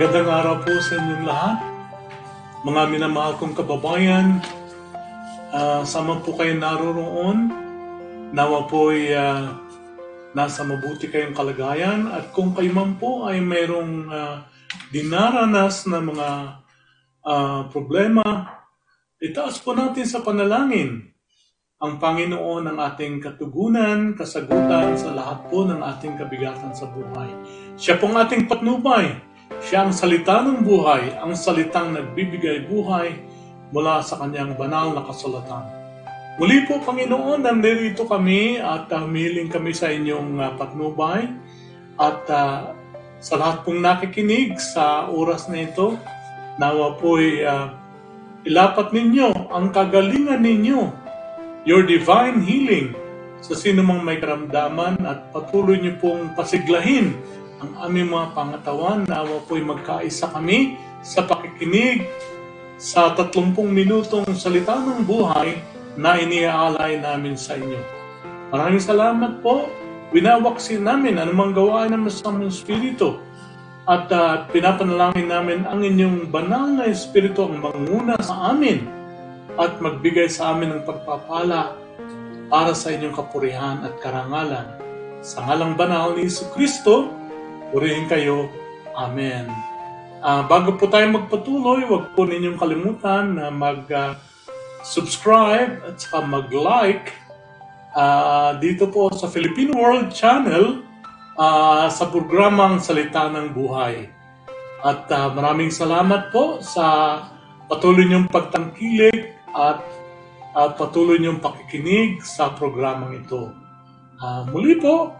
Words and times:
Magandang 0.00 0.32
araw 0.32 0.56
po 0.64 0.72
sa 0.80 0.96
inyong 0.96 1.24
lahat. 1.28 1.58
Mga 2.64 2.82
minamahal 2.88 3.36
kong 3.36 3.52
kababayan, 3.52 4.40
uh, 5.52 5.84
sama 5.84 6.24
po 6.24 6.32
kayo 6.40 6.56
naroroon. 6.56 7.52
Nawa 8.32 8.64
po 8.64 8.96
ay 8.96 9.12
uh, 9.12 9.60
nasa 10.32 10.64
mabuti 10.64 11.12
kayong 11.12 11.36
kalagayan 11.36 12.08
at 12.16 12.32
kung 12.32 12.56
kayo 12.56 12.72
man 12.72 12.96
po 12.96 13.28
ay 13.28 13.44
mayroong 13.44 14.08
uh, 14.08 14.40
dinaranas 14.88 15.84
na 15.84 16.00
mga 16.00 16.28
uh, 17.20 17.68
problema, 17.68 18.24
itaas 19.20 19.60
po 19.60 19.76
natin 19.76 20.08
sa 20.08 20.24
panalangin 20.24 21.12
ang 21.76 22.00
Panginoon 22.00 22.72
ang 22.72 22.78
ating 22.80 23.20
katugunan, 23.20 24.16
kasagutan 24.16 24.96
sa 24.96 25.12
lahat 25.12 25.44
po 25.52 25.68
ng 25.68 25.84
ating 25.84 26.16
kabigatan 26.16 26.72
sa 26.72 26.88
buhay. 26.88 27.28
Siya 27.76 28.00
pong 28.00 28.16
ating 28.16 28.48
patnubay. 28.48 29.28
Siya 29.58 29.90
ang 29.90 29.90
salita 29.90 30.46
ng 30.46 30.62
buhay, 30.62 31.18
ang 31.18 31.34
salitang 31.34 31.90
nagbibigay 31.90 32.70
buhay 32.70 33.18
mula 33.74 33.98
sa 34.06 34.22
kanyang 34.22 34.54
banal 34.54 34.94
na 34.94 35.02
kasulatan. 35.02 35.66
Muli 36.38 36.70
po, 36.70 36.78
Panginoon, 36.78 37.42
nandito 37.42 38.06
kami 38.06 38.62
at 38.62 38.86
uh, 38.94 39.02
humiling 39.02 39.50
kami 39.50 39.74
sa 39.74 39.90
inyong 39.90 40.38
uh, 40.38 40.54
patnubay 40.54 41.26
at 41.98 42.22
uh, 42.30 42.72
sa 43.18 43.34
lahat 43.36 43.66
pong 43.66 43.82
nakikinig 43.82 44.56
sa 44.56 45.10
oras 45.10 45.50
na 45.50 45.66
ito, 45.66 45.98
nawa 46.56 46.96
po'y 46.96 47.42
uh, 47.44 47.74
ilapat 48.48 48.94
ninyo 48.94 49.52
ang 49.52 49.68
kagalingan 49.74 50.40
ninyo 50.40 50.88
your 51.68 51.84
divine 51.84 52.40
healing 52.40 52.96
sa 53.40 53.56
sino 53.56 53.84
mang 53.84 54.04
may 54.04 54.16
karamdaman 54.20 55.00
at 55.04 55.28
patuloy 55.32 55.76
niyo 55.80 55.96
pong 56.00 56.32
pasiglahin 56.36 57.16
ang 57.60 57.72
aming 57.84 58.08
mga 58.08 58.32
pangatawan 58.32 59.04
na 59.04 59.20
awa 59.20 59.44
po'y 59.44 59.60
magkaisa 59.60 60.32
kami 60.32 60.80
sa 61.04 61.28
pakikinig 61.28 62.08
sa 62.80 63.12
30 63.12 63.52
minutong 63.68 64.24
salita 64.32 64.80
ng 64.80 65.04
buhay 65.04 65.60
na 66.00 66.16
iniaalay 66.16 66.96
namin 66.96 67.36
sa 67.36 67.60
inyo. 67.60 67.80
Maraming 68.48 68.80
salamat 68.80 69.44
po. 69.44 69.68
Winawaksin 70.10 70.82
namin 70.82 71.20
anumang 71.20 71.54
gawain 71.54 71.94
ng 71.94 72.08
masamang 72.08 72.50
espiritu 72.50 73.20
at 73.86 74.10
uh, 74.10 74.42
pinapanalangin 74.50 75.30
namin 75.30 75.62
ang 75.68 75.86
inyong 75.86 76.32
banal 76.32 76.66
na 76.66 76.90
espiritu 76.90 77.46
ang 77.46 77.62
manguna 77.62 78.18
sa 78.18 78.50
amin 78.50 78.90
at 79.54 79.78
magbigay 79.78 80.26
sa 80.26 80.56
amin 80.56 80.74
ng 80.74 80.82
pagpapala 80.82 81.78
para 82.50 82.72
sa 82.74 82.90
inyong 82.90 83.14
kapurihan 83.14 83.84
at 83.86 83.94
karangalan. 84.02 84.66
Sa 85.20 85.44
ngalang 85.44 85.76
banal 85.76 86.16
ni 86.18 86.26
Isu 86.26 86.50
Kristo, 86.50 87.19
purihin 87.70 88.10
kayo. 88.10 88.50
Amen. 88.94 89.50
Uh, 90.20 90.44
bago 90.44 90.76
po 90.76 90.84
tayo 90.90 91.08
magpatuloy, 91.16 91.84
huwag 91.88 92.12
po 92.12 92.28
ninyong 92.28 92.60
kalimutan 92.60 93.40
na 93.40 93.48
mag-subscribe 93.48 95.80
uh, 95.80 95.88
at 95.88 95.96
saka 95.96 96.20
mag-like 96.26 97.16
uh, 97.96 98.52
dito 98.60 98.84
po 98.92 99.08
sa 99.16 99.32
Philippine 99.32 99.72
World 99.72 100.12
Channel 100.12 100.84
uh, 101.40 101.88
sa 101.88 102.04
programang 102.12 102.84
Salita 102.84 103.32
ng 103.32 103.56
Buhay. 103.56 104.12
At 104.84 105.08
uh, 105.08 105.32
maraming 105.32 105.72
salamat 105.72 106.28
po 106.28 106.60
sa 106.60 107.16
patuloy 107.70 108.02
niyong 108.04 108.28
pagtangkilik 108.28 109.32
at 109.56 109.80
at 110.50 110.74
patuloy 110.74 111.22
niyong 111.22 111.38
pakikinig 111.38 112.26
sa 112.26 112.50
programang 112.50 113.22
ito. 113.22 113.54
Uh, 114.18 114.42
muli 114.50 114.74
po, 114.82 115.14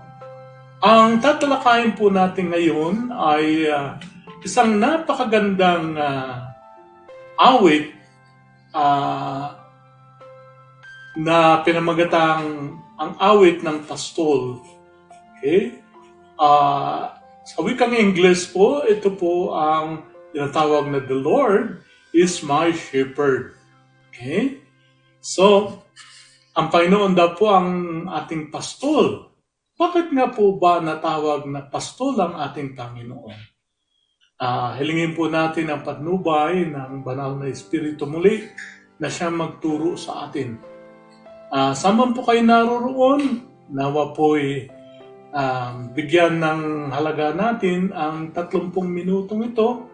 ang 0.81 1.21
tatalakayin 1.21 1.93
po 1.93 2.09
natin 2.09 2.53
ngayon 2.57 3.13
ay 3.13 3.69
uh, 3.69 4.01
isang 4.41 4.81
napakagandang 4.81 5.93
uh, 5.93 6.49
awit 7.37 7.93
uh, 8.73 9.61
na 11.21 11.61
pinamagatang 11.61 12.77
ang 12.97 13.13
awit 13.21 13.61
ng 13.61 13.85
pastol. 13.85 14.65
Okay? 15.37 15.85
Uh, 16.41 17.13
sa 17.45 17.59
wikang 17.61 17.93
English 17.93 18.53
po, 18.53 18.81
ito 18.85 19.13
po 19.13 19.53
ang 19.53 20.05
tinatawag 20.33 20.89
na 20.89 21.01
The 21.05 21.17
Lord 21.17 21.85
is 22.17 22.41
my 22.41 22.73
shepherd. 22.73 23.57
Okay? 24.09 24.65
So, 25.21 25.77
ang 26.57 26.73
Panginoon 26.73 27.13
daw 27.13 27.37
po 27.37 27.53
ang 27.53 27.69
ating 28.09 28.49
pastol. 28.49 29.30
Bakit 29.81 30.13
nga 30.13 30.29
po 30.29 30.61
ba 30.61 30.77
natawag 30.85 31.49
na 31.49 31.65
pastol 31.65 32.13
ang 32.21 32.37
ating 32.37 32.77
Panginoon? 32.77 33.33
Uh, 34.37 34.77
hilingin 34.77 35.17
po 35.17 35.33
natin 35.33 35.73
ang 35.73 35.81
patnubay 35.81 36.69
ng 36.69 37.01
banal 37.01 37.41
na 37.41 37.49
Espiritu 37.49 38.05
muli 38.05 38.45
na 39.01 39.09
siya 39.09 39.33
magturo 39.33 39.97
sa 39.97 40.29
atin. 40.29 40.61
Uh, 41.49 41.73
saman 41.73 42.13
po 42.13 42.29
kayo 42.29 42.45
naroroon, 42.45 43.49
nawa 43.73 44.13
po'y 44.13 44.69
um, 45.33 45.97
bigyan 45.97 46.45
ng 46.45 46.93
halaga 46.93 47.33
natin 47.33 47.89
ang 47.97 48.37
30 48.37 48.77
minutong 48.85 49.49
ito 49.49 49.89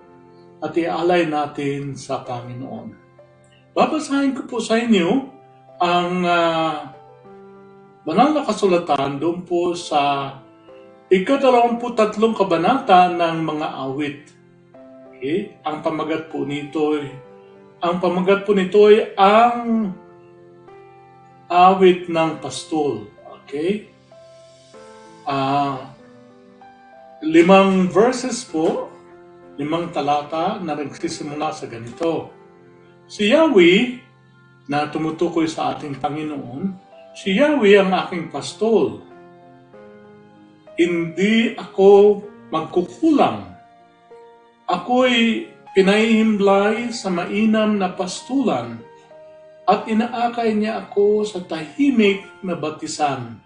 at 0.67 0.75
ialay 0.75 1.31
natin 1.31 1.95
sa 1.95 2.27
Panginoon. 2.27 2.91
Babasahin 3.71 4.35
ko 4.35 4.51
po 4.51 4.59
sa 4.59 4.83
inyo 4.83 5.09
ang 5.79 6.27
uh, 6.27 6.96
banal 8.07 8.31
na 8.31 8.47
kasulatan 8.47 9.19
doon 9.19 9.43
po 9.43 9.75
sa 9.75 10.31
ikadalawamputatlong 11.11 12.39
kabanata 12.39 13.11
ng 13.11 13.43
mga 13.43 13.67
awit. 13.83 14.21
Okay? 15.11 15.59
Ang 15.67 15.83
pamagat 15.83 16.31
po 16.31 16.47
nito 16.47 16.95
ay 16.95 17.11
ang 17.83 17.99
pamagat 17.99 18.47
po 18.47 18.55
nito 18.55 18.87
ay 18.87 19.11
ang 19.19 19.91
awit 21.51 22.07
ng 22.07 22.39
pastol. 22.39 23.11
Okay? 23.43 23.91
Uh, 25.27 25.91
limang 27.27 27.91
verses 27.91 28.47
po, 28.47 28.87
limang 29.59 29.91
talata 29.91 30.63
na 30.63 30.79
nagsisimula 30.79 31.51
sa 31.51 31.67
ganito. 31.67 32.31
Si 33.11 33.35
Yahweh 33.35 33.99
na 34.71 34.87
tumutukoy 34.87 35.51
sa 35.51 35.75
ating 35.75 35.99
Panginoon, 35.99 36.86
si 37.17 37.41
Yahweh 37.41 37.81
ang 37.81 37.97
aking 38.05 38.29
pastol. 38.29 39.01
Hindi 40.77 41.57
ako 41.57 42.21
magkukulang. 42.53 43.57
Ako'y 44.69 45.49
pinahihimlay 45.73 46.93
sa 46.93 47.09
mainam 47.09 47.81
na 47.81 47.89
pastulan 47.89 48.77
at 49.65 49.89
inaakay 49.89 50.53
niya 50.53 50.85
ako 50.85 51.25
sa 51.25 51.41
tahimik 51.41 52.23
na 52.45 52.53
batisan. 52.53 53.41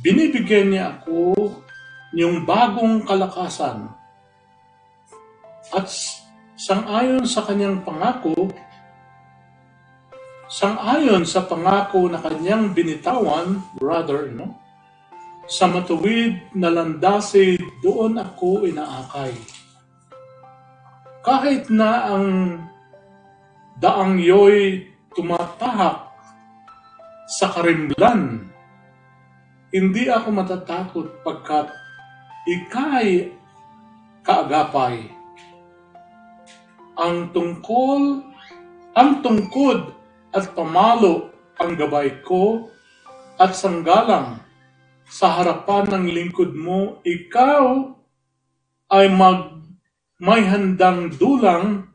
Binibigyan 0.00 0.72
niya 0.72 0.84
ako 0.96 1.52
yung 2.16 2.48
bagong 2.48 3.04
kalakasan 3.04 3.92
at 5.76 5.86
Sang-ayon 6.56 7.28
sa 7.28 7.44
kanyang 7.44 7.84
pangako, 7.84 8.48
sang-ayon 10.46 11.26
sa 11.26 11.44
pangako 11.44 12.06
na 12.06 12.22
kanyang 12.22 12.70
binitawan, 12.70 13.62
brother, 13.78 14.30
no? 14.30 14.58
Sa 15.46 15.70
matuwid 15.70 16.54
na 16.58 16.70
landasi, 16.70 17.58
doon 17.82 18.18
ako 18.18 18.66
inaakay. 18.66 19.34
Kahit 21.22 21.70
na 21.70 22.10
ang 22.10 22.28
daang 23.78 24.18
yo'y 24.18 24.90
tumatahak 25.14 26.10
sa 27.26 27.50
karimlan, 27.54 28.50
hindi 29.70 30.06
ako 30.10 30.28
matatakot 30.30 31.06
pagkat 31.26 31.70
ikay 32.46 33.34
kaagapay 34.22 35.16
ang 36.96 37.28
tungkol, 37.30 38.24
ang 38.96 39.10
tungkod 39.20 39.92
at 40.36 40.52
pamalo 40.52 41.32
ang 41.56 41.72
gabay 41.80 42.20
ko 42.20 42.68
at 43.40 43.56
sanggalang 43.56 44.44
sa 45.08 45.40
harapan 45.40 45.88
ng 45.88 46.06
lingkod 46.12 46.52
mo, 46.52 47.00
ikaw 47.00 47.96
ay 48.92 49.08
mag 49.08 49.56
may 50.16 50.44
handang 50.48 51.12
dulang, 51.12 51.92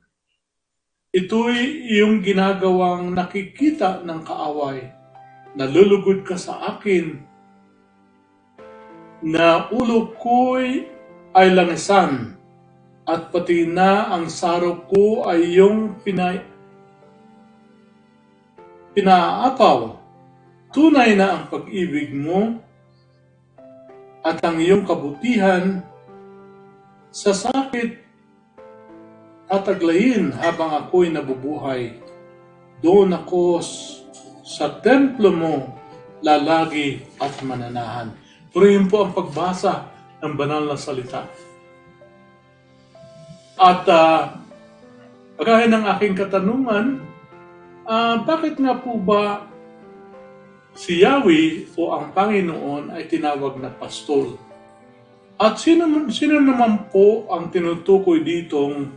ito'y 1.10 1.90
iyong 1.90 2.22
ginagawang 2.22 3.18
nakikita 3.18 4.06
ng 4.06 4.22
kaaway. 4.22 4.94
Nalulugod 5.58 6.22
ka 6.22 6.38
sa 6.38 6.78
akin 6.78 7.18
na 9.26 9.70
ulo 9.74 10.14
ko'y 10.22 10.86
ay 11.34 11.48
langisan 11.50 12.38
at 13.10 13.34
pati 13.34 13.66
na 13.66 14.14
ang 14.14 14.30
sarok 14.30 14.86
ko 14.88 15.26
ay 15.26 15.58
yung 15.58 15.98
pinay 16.06 16.51
pinaapaw. 18.96 19.98
Tunay 20.72 21.20
na 21.20 21.36
ang 21.36 21.44
pag-ibig 21.52 22.16
mo 22.16 22.60
at 24.24 24.40
ang 24.46 24.62
iyong 24.62 24.88
kabutihan 24.88 25.84
sa 27.12 27.36
sakit 27.36 28.00
tataglayin 29.52 30.32
habang 30.32 30.72
ako'y 30.80 31.12
nabubuhay. 31.12 32.00
Doon 32.80 33.12
ako 33.12 33.60
sa 34.48 34.80
templo 34.80 35.28
mo 35.28 35.76
lalagi 36.24 37.04
at 37.20 37.36
mananahan. 37.44 38.16
Purihin 38.56 38.88
po 38.88 39.04
ang 39.04 39.12
pagbasa 39.12 39.92
ng 40.24 40.34
banal 40.40 40.64
na 40.72 40.80
salita. 40.80 41.28
At 43.60 43.84
uh, 43.92 44.40
kagaya 45.36 45.68
ng 45.68 45.86
aking 45.98 46.16
katanungan, 46.16 47.11
ah, 47.92 48.16
bakit 48.24 48.56
nga 48.56 48.80
po 48.80 48.96
ba 48.96 49.52
si 50.72 51.04
Yahweh 51.04 51.76
o 51.76 51.92
ang 51.92 52.16
Panginoon 52.16 52.96
ay 52.96 53.12
tinawag 53.12 53.60
na 53.60 53.76
pastol? 53.76 54.40
At 55.36 55.60
sino, 55.60 55.90
sino 56.14 56.40
naman 56.40 56.88
po 56.88 57.28
ang 57.28 57.52
tinutukoy 57.52 58.24
ditong 58.24 58.88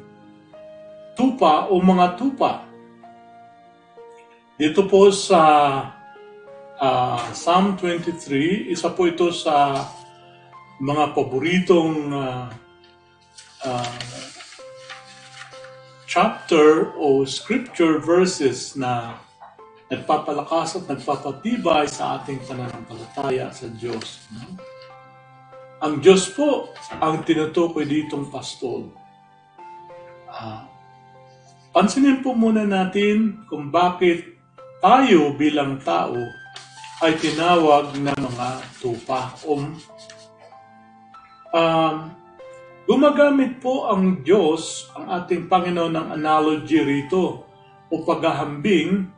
tupa 1.19 1.67
o 1.73 1.83
mga 1.83 2.21
tupa? 2.21 2.69
Dito 4.55 4.87
po 4.87 5.11
sa 5.11 5.43
ah, 6.79 7.27
Psalm 7.35 7.75
23, 7.81 8.71
isa 8.71 8.93
po 8.95 9.11
ito 9.11 9.35
sa 9.35 9.83
mga 10.79 11.15
paboritong 11.15 11.97
ah, 12.15 12.47
ah, 13.67 13.94
chapter 16.15 16.95
o 16.95 17.27
scripture 17.27 17.99
verses 17.99 18.79
na 18.79 19.19
nagpapalakas 19.91 20.79
at 20.79 20.87
nagpapatibay 20.87 21.91
sa 21.91 22.23
ating 22.23 22.39
pananampalataya 22.47 23.51
sa 23.51 23.67
Diyos. 23.75 24.31
no? 24.31 24.55
Ang 25.83 25.99
Diyos 25.99 26.31
po 26.31 26.71
ang 27.03 27.27
tinutukoy 27.27 27.83
ditong 27.83 28.31
pastol. 28.31 28.95
Ah, 30.31 30.71
pansinin 31.75 32.23
po 32.23 32.31
muna 32.31 32.63
natin 32.63 33.43
kung 33.51 33.75
bakit 33.75 34.39
tayo 34.79 35.35
bilang 35.35 35.83
tao 35.83 36.15
ay 37.03 37.19
tinawag 37.19 37.91
na 37.99 38.15
mga 38.15 38.49
tupa 38.79 39.35
o 39.43 39.67
um, 41.51 41.97
gumagamit 42.85 43.61
po 43.61 43.89
ang 43.89 44.21
Diyos, 44.21 44.93
ang 44.93 45.09
ating 45.23 45.49
Panginoon 45.49 45.93
ng 45.93 46.09
analogy 46.21 46.81
rito 46.85 47.49
o 47.89 47.95
paghahambing 48.05 49.09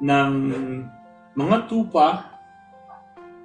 ng 0.00 0.32
mga 1.36 1.56
tupa 1.68 2.34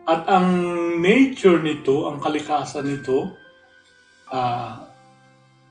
at 0.10 0.26
ang 0.26 0.50
nature 0.98 1.62
nito, 1.62 2.10
ang 2.10 2.18
kalikasan 2.18 2.88
nito, 2.88 3.30
ah, 4.34 4.90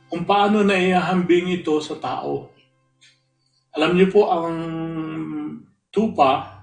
kung 0.08 0.23
paano 0.23 0.62
naihahambing 0.62 1.58
ito 1.58 1.82
sa 1.82 1.99
tao. 1.99 2.55
Alam 3.75 3.99
niyo 3.99 4.08
po, 4.14 4.31
ang 4.31 4.55
tupa 5.91 6.62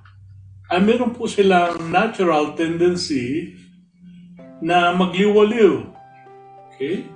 ay 0.71 0.81
meron 0.81 1.13
po 1.13 1.29
silang 1.29 1.77
natural 1.93 2.57
tendency 2.57 3.53
na 4.63 4.95
magliwaliw. 4.95 5.85
Okay? 6.73 7.14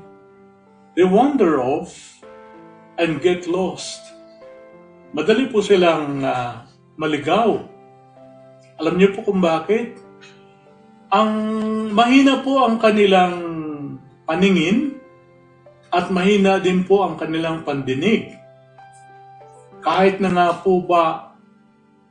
They 0.99 1.07
wander 1.07 1.63
off 1.63 2.19
and 2.99 3.23
get 3.23 3.47
lost. 3.47 4.03
Madali 5.15 5.47
po 5.47 5.63
silang 5.63 6.19
ah, 6.27 6.67
maligaw. 6.99 7.55
Alam 8.83 8.99
niyo 8.99 9.15
po 9.15 9.31
kung 9.31 9.39
bakit? 9.39 9.95
Ang 11.07 11.31
mahina 11.95 12.43
po 12.43 12.67
ang 12.67 12.83
kanilang 12.83 13.39
paningin 14.27 14.99
at 15.87 16.11
mahina 16.11 16.59
din 16.59 16.83
po 16.83 17.07
ang 17.07 17.15
kanilang 17.15 17.63
pandinig. 17.63 18.35
Kahit 19.79 20.19
na 20.19 20.35
nga 20.35 20.59
po 20.59 20.83
ba 20.83 21.31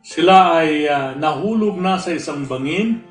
sila 0.01 0.65
ay 0.65 0.89
ah, 0.89 1.13
nahulog 1.13 1.77
na 1.77 2.01
sa 2.01 2.17
isang 2.17 2.49
bangin, 2.49 3.05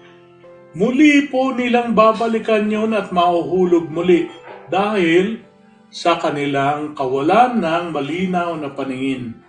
muli 0.73 1.29
po 1.29 1.53
nilang 1.53 1.93
babalikan 1.93 2.65
yon 2.65 2.97
at 2.97 3.13
mahuhulog 3.13 3.93
muli 3.93 4.25
dahil 4.73 5.45
sa 5.87 6.19
kanilang 6.19 6.91
kawalan 6.95 7.63
ng 7.63 7.85
malinaw 7.95 8.59
na 8.59 8.67
paningin. 8.67 9.39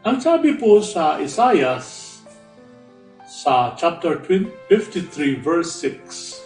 Ang 0.00 0.16
sabi 0.16 0.56
po 0.56 0.80
sa 0.80 1.20
Isaiah 1.20 1.76
sa 3.28 3.76
chapter 3.76 4.16
20 4.24 4.48
53 4.72 5.44
verse 5.44 5.76
6, 5.84 6.40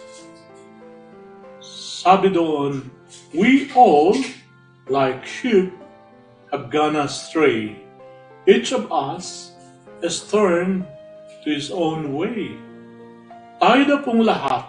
sabi 2.03 2.35
doon, 2.35 2.91
We 3.31 3.71
all, 3.73 4.13
like 4.91 5.23
sheep, 5.23 5.71
have 6.51 6.67
gone 6.67 6.99
astray. 6.99 7.79
Each 8.45 8.75
of 8.75 8.91
us 8.91 9.55
has 10.03 10.21
turned 10.21 10.85
to 11.41 11.47
his 11.47 11.71
own 11.71 12.13
way. 12.13 12.59
Tayo 13.57 13.81
na 13.87 13.97
pong 14.03 14.21
lahat 14.21 14.67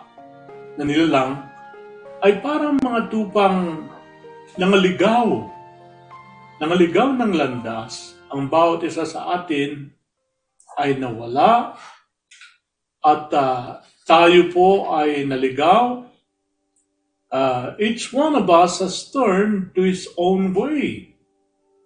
na 0.79 0.87
nilalang 0.87 1.43
ay 2.23 2.39
parang 2.41 2.79
mga 2.81 3.13
tupang 3.13 3.91
nangaligaw. 4.57 5.53
Nangaligaw 6.57 7.13
ng 7.21 7.33
landas, 7.37 8.17
ang 8.33 8.49
bawat 8.49 8.89
isa 8.89 9.05
sa 9.05 9.41
atin 9.41 9.93
ay 10.81 10.97
nawala 10.97 11.77
at 13.05 13.29
ah, 13.37 13.85
tayo 14.09 14.49
po 14.51 14.93
ay 14.97 15.29
naligaw. 15.29 16.09
Ah, 17.29 17.77
each 17.77 18.11
one 18.17 18.35
of 18.35 18.49
us 18.49 18.81
has 18.81 19.13
turned 19.13 19.77
to 19.77 19.85
his 19.85 20.09
own 20.17 20.57
way. 20.57 21.13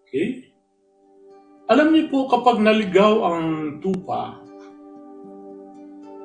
Okay? 0.06 0.50
Alam 1.70 1.94
niyo 1.94 2.10
po 2.10 2.26
kapag 2.30 2.62
naligaw 2.62 3.30
ang 3.30 3.46
tupa, 3.78 4.42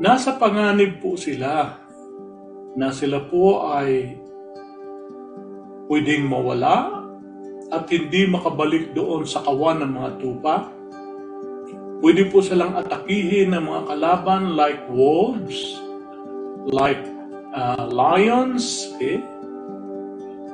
nasa 0.02 0.38
panganib 0.38 1.02
po 1.02 1.18
sila 1.18 1.82
na 2.76 2.90
sila 2.90 3.24
po 3.30 3.72
ay 3.72 4.25
pwedeng 5.90 6.26
mawala 6.26 7.06
at 7.74 7.90
hindi 7.90 8.30
makabalik 8.30 8.94
doon 8.94 9.26
sa 9.26 9.42
kawan 9.42 9.82
ng 9.82 9.92
mga 9.94 10.10
tupa. 10.22 10.56
Pwede 12.04 12.30
po 12.30 12.44
silang 12.44 12.78
atakihin 12.78 13.56
ng 13.56 13.66
mga 13.66 13.82
kalaban 13.90 14.54
like 14.54 14.86
wolves, 14.92 15.80
like 16.70 17.02
uh, 17.56 17.90
lions. 17.90 18.94
Okay? 18.96 19.24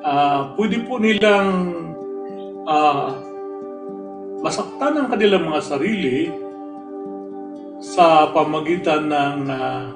Ah, 0.01 0.55
pwede 0.55 0.81
po 0.87 0.97
nilang 0.97 1.75
ah, 2.65 3.13
masaktan 4.41 4.97
ang 4.97 5.07
kanilang 5.11 5.45
mga 5.45 5.61
sarili 5.61 6.31
sa 7.81 8.31
pamagitan 8.31 9.11
ng 9.11 9.39
ah, 9.51 9.91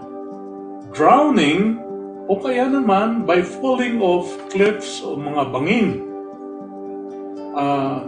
drowning 0.92 1.85
o 2.26 2.34
kaya 2.42 2.66
naman 2.66 3.24
by 3.24 3.42
falling 3.42 4.02
off 4.02 4.30
cliffs 4.50 5.02
o 5.06 5.14
mga 5.14 5.44
bangin. 5.54 5.90
Ah, 7.56 8.04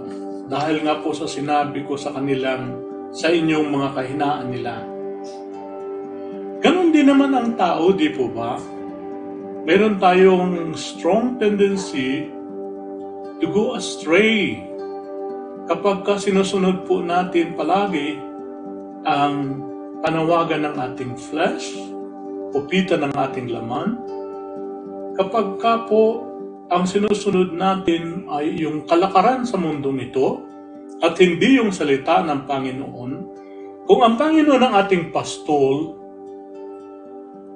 dahil 0.47 0.83
nga 0.83 0.99
po 1.03 1.11
sa 1.13 1.27
sinabi 1.27 1.83
ko 1.85 1.99
sa 1.99 2.15
kanilang 2.15 2.81
sa 3.11 3.31
inyong 3.31 3.67
mga 3.67 3.89
kahinaan 3.95 4.47
nila. 4.51 4.83
Ganon 6.59 6.89
din 6.91 7.07
naman 7.07 7.31
ang 7.31 7.49
tao, 7.55 7.93
di 7.93 8.11
po 8.11 8.27
ba? 8.31 8.59
Meron 9.67 9.99
tayong 9.99 10.73
strong 10.79 11.35
tendency 11.37 12.31
to 13.37 13.45
go 13.51 13.75
astray 13.75 14.63
kapag 15.67 16.07
ka 16.07 16.15
sinusunod 16.15 16.87
po 16.87 17.03
natin 17.03 17.53
palagi 17.53 18.15
ang 19.03 19.61
panawagan 19.99 20.71
ng 20.71 20.75
ating 20.79 21.13
flesh, 21.19 21.75
pupitan 22.51 23.07
ng 23.07 23.13
ating 23.13 23.51
laman, 23.51 23.97
kapag 25.17 25.57
ka 25.59 25.87
po 25.89 26.23
ang 26.67 26.83
sinusunod 26.83 27.55
natin 27.55 28.27
ay 28.27 28.59
yung 28.59 28.83
kalakaran 28.83 29.47
sa 29.47 29.55
mundong 29.55 30.11
ito 30.11 30.43
at 30.99 31.15
hindi 31.19 31.59
yung 31.59 31.71
salita 31.71 32.19
ng 32.23 32.43
Panginoon, 32.43 33.11
kung 33.87 34.01
ang 34.03 34.19
Panginoon 34.19 34.63
ang 34.63 34.73
ating 34.83 35.15
pastol, 35.15 35.95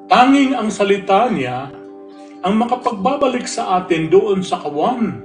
tanging 0.08 0.56
ang 0.56 0.72
salita 0.72 1.28
niya 1.28 1.72
ang 2.42 2.58
makapagbabalik 2.58 3.46
sa 3.46 3.84
atin 3.84 4.10
doon 4.10 4.42
sa 4.42 4.58
kawan 4.58 5.22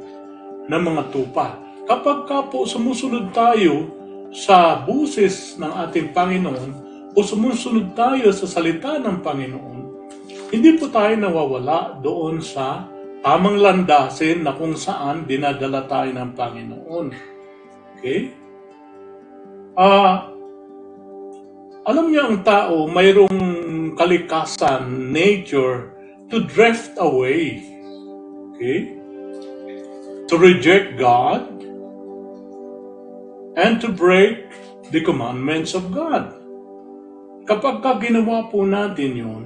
ng 0.69 0.83
mga 0.83 1.03
tupa. 1.15 1.57
Kapag 1.87 2.29
ka 2.29 2.51
po 2.51 2.67
sumusunod 2.69 3.31
tayo 3.31 3.89
sa 4.35 4.83
buses 4.83 5.57
ng 5.57 5.73
ating 5.87 6.13
Panginoon 6.13 6.86
o 7.17 7.25
sumusunod 7.25 7.97
tayo 7.97 8.29
sa 8.37 8.45
salita 8.45 9.01
ng 9.01 9.25
Panginoon, 9.25 9.81
hindi 10.53 10.77
po 10.77 10.93
tayo 10.93 11.17
nawawala 11.17 11.99
doon 12.05 12.45
sa 12.45 12.85
tamang 13.25 13.57
landasin 13.57 14.45
na 14.45 14.53
kung 14.53 14.77
saan 14.77 15.25
dinadala 15.25 15.89
tayo 15.89 16.13
ng 16.13 16.31
Panginoon. 16.37 17.07
Okay? 17.97 18.31
Ah, 19.75 20.29
alam 21.89 22.13
niyo 22.13 22.29
ang 22.29 22.45
tao 22.45 22.85
mayroong 22.85 23.41
kalikasan, 23.97 25.11
nature, 25.11 25.97
to 26.29 26.45
drift 26.45 26.95
away. 27.01 27.65
Okay? 28.55 28.97
to 30.29 30.39
reject 30.39 30.99
God 30.99 31.47
and 33.57 33.81
to 33.81 33.89
break 33.89 34.51
the 34.91 35.01
commandments 35.01 35.75
of 35.75 35.95
God. 35.95 36.35
Kapag 37.47 37.79
ka 37.79 38.03
ginawa 38.03 38.51
po 38.51 38.67
natin 38.67 39.13
yun, 39.15 39.45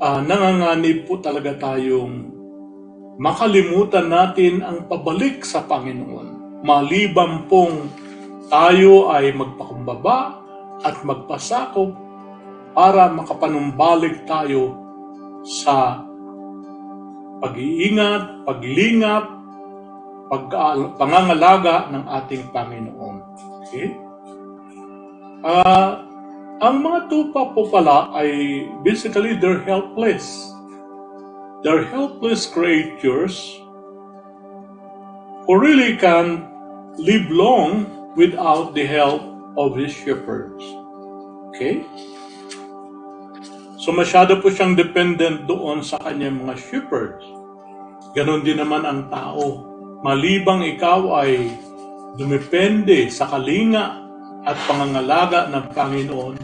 uh, 0.00 0.20
nanganganib 0.24 1.04
po 1.04 1.20
talaga 1.20 1.52
tayong 1.60 2.32
makalimutan 3.20 4.08
natin 4.08 4.64
ang 4.64 4.88
pabalik 4.88 5.44
sa 5.44 5.68
Panginoon. 5.68 6.62
Maliban 6.64 7.44
pong 7.52 7.92
tayo 8.48 9.12
ay 9.12 9.36
magpakumbaba 9.36 10.40
at 10.88 10.96
magpasakop 11.04 11.92
para 12.72 13.12
makapanumbalik 13.12 14.24
tayo 14.24 14.72
sa 15.44 16.00
pag-iingat, 17.44 18.48
paglingap, 18.48 19.24
pag 20.32 20.44
pangangalaga 20.96 21.92
ng 21.92 22.04
ating 22.08 22.48
Panginoon. 22.56 23.16
Okay? 23.68 23.92
Uh, 25.44 26.07
ang 26.58 26.82
mga 26.82 27.06
tupa 27.06 27.54
po 27.54 27.70
pala 27.70 28.10
ay 28.18 28.66
basically 28.82 29.38
they're 29.38 29.62
helpless. 29.62 30.26
They're 31.62 31.86
helpless 31.86 32.50
creatures 32.50 33.38
who 35.46 35.54
really 35.54 35.94
can 35.98 36.50
live 36.98 37.30
long 37.30 37.86
without 38.18 38.74
the 38.74 38.82
help 38.82 39.22
of 39.54 39.78
his 39.78 39.94
shepherds. 39.94 40.62
Okay? 41.54 41.86
So 43.78 43.94
masyado 43.94 44.42
po 44.42 44.50
siyang 44.50 44.74
dependent 44.74 45.46
doon 45.46 45.86
sa 45.86 46.02
kanyang 46.02 46.42
mga 46.42 46.58
shepherds. 46.58 47.22
Ganon 48.18 48.42
din 48.42 48.58
naman 48.58 48.82
ang 48.82 49.06
tao. 49.06 49.62
Malibang 50.02 50.66
ikaw 50.66 51.22
ay 51.22 51.54
dumepende 52.18 53.06
sa 53.14 53.30
kalinga 53.30 54.08
at 54.48 54.56
pangangalaga 54.64 55.50
ng 55.52 55.64
Panginoon, 55.76 56.34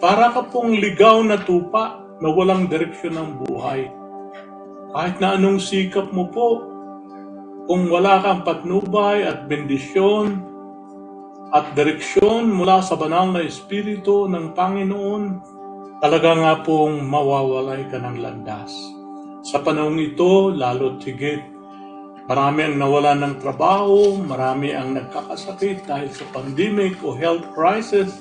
para 0.00 0.32
ka 0.32 0.42
pong 0.48 0.76
ligaw 0.76 1.24
na 1.24 1.40
tupa 1.40 2.04
na 2.20 2.28
walang 2.32 2.68
direksyon 2.68 3.16
ng 3.16 3.30
buhay. 3.44 3.88
Kahit 4.96 5.16
na 5.20 5.36
anong 5.36 5.60
sikap 5.60 6.12
mo 6.12 6.28
po, 6.32 6.64
kung 7.66 7.90
wala 7.90 8.22
kang 8.22 8.46
patnubay 8.46 9.26
at 9.26 9.50
bendisyon 9.50 10.38
at 11.50 11.74
direksyon 11.74 12.48
mula 12.48 12.80
sa 12.80 12.94
banal 12.94 13.34
na 13.34 13.42
Espiritu 13.42 14.30
ng 14.30 14.54
Panginoon, 14.54 15.22
talaga 15.98 16.30
nga 16.36 16.54
pong 16.62 17.02
mawawalay 17.02 17.88
ka 17.90 17.98
ng 17.98 18.16
landas. 18.22 18.70
Sa 19.46 19.62
panahong 19.62 19.98
ito, 19.98 20.50
lalo 20.50 20.98
tigit, 20.98 21.42
marami 22.26 22.66
ang 22.66 22.76
nawala 22.82 23.14
ng 23.14 23.38
trabaho, 23.38 24.18
marami 24.18 24.74
ang 24.74 24.98
nagkakasakit 24.98 25.86
dahil 25.86 26.10
sa 26.10 26.26
pandemic 26.34 26.98
o 27.02 27.14
health 27.14 27.46
crisis. 27.54 28.18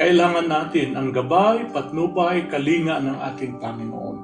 Kailangan 0.00 0.46
natin 0.48 0.96
ang 0.96 1.12
gabay, 1.12 1.68
patnubay, 1.68 2.48
kalinga 2.48 3.00
ng 3.02 3.18
ating 3.32 3.60
Panginoon. 3.60 4.16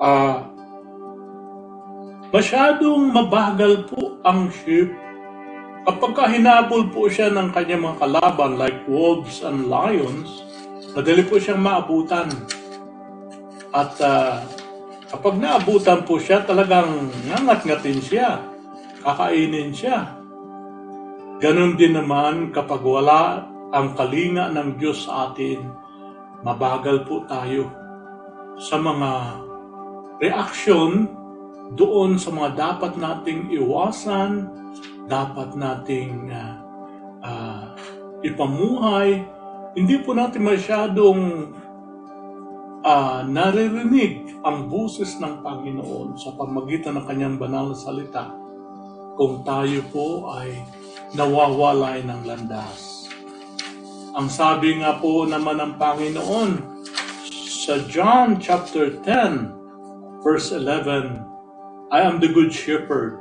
Ah, 0.00 0.08
uh, 0.08 0.36
masyadong 2.32 3.12
mabagal 3.12 3.84
po 3.90 4.16
ang 4.24 4.48
ship 4.48 4.88
Kapag 5.80 6.36
hinabol 6.36 6.92
po 6.92 7.08
siya 7.08 7.32
ng 7.32 7.56
kanyang 7.56 7.88
mga 7.88 7.98
kalaban 8.04 8.60
like 8.60 8.84
wolves 8.84 9.40
and 9.40 9.66
lions, 9.72 10.44
Madali 10.90 11.22
po 11.22 11.38
siyang 11.38 11.62
maabutan. 11.62 12.26
At 13.70 13.94
uh, 14.02 14.42
kapag 15.06 15.38
naabutan 15.38 16.02
po 16.02 16.18
siya, 16.18 16.42
talagang 16.42 17.14
nangat-ngatin 17.30 18.02
siya. 18.02 18.42
Kakainin 18.98 19.70
siya. 19.70 20.18
Ganon 21.38 21.78
din 21.78 21.94
naman 21.94 22.50
kapag 22.50 22.82
wala 22.82 23.46
ang 23.70 23.94
kalinga 23.94 24.50
ng 24.50 24.78
Diyos 24.78 25.06
sa 25.06 25.30
atin, 25.30 25.70
mabagal 26.42 27.06
po 27.06 27.22
tayo 27.30 27.70
sa 28.58 28.76
mga 28.76 29.10
reaksyon 30.20 31.08
doon 31.78 32.18
sa 32.18 32.34
mga 32.34 32.50
dapat 32.58 32.98
nating 32.98 33.54
iwasan, 33.54 34.50
dapat 35.06 35.54
nating 35.54 36.34
uh, 36.34 36.54
uh, 37.22 37.64
ipamuhay, 38.26 39.22
hindi 39.78 40.02
po 40.02 40.18
natin 40.18 40.42
masyadong 40.42 41.20
uh, 42.82 43.22
naririnig 43.22 44.42
ang 44.42 44.66
buses 44.66 45.14
ng 45.22 45.46
Panginoon 45.46 46.18
sa 46.18 46.34
pamagitan 46.34 46.98
ng 46.98 47.04
kanyang 47.06 47.36
banal 47.38 47.70
na 47.70 47.78
salita 47.78 48.34
kung 49.14 49.46
tayo 49.46 49.84
po 49.92 50.32
ay 50.34 50.58
nawawalay 51.14 52.02
ng 52.02 52.20
landas. 52.26 52.99
Ang 54.20 54.28
sabi 54.28 54.76
nga 54.84 55.00
po 55.00 55.24
naman 55.24 55.56
ng 55.64 55.80
Panginoon 55.80 56.84
sa 57.64 57.80
John 57.88 58.36
chapter 58.36 59.00
10 59.00 60.20
verse 60.20 60.52
11, 60.52 61.24
I 61.88 62.04
am 62.04 62.20
the 62.20 62.28
good 62.28 62.52
shepherd. 62.52 63.16